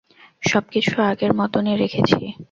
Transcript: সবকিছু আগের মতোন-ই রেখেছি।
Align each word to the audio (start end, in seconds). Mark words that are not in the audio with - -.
সবকিছু 0.43 0.93
আগের 1.01 1.31
মতোন-ই 1.33 1.75
রেখেছি। 1.75 2.19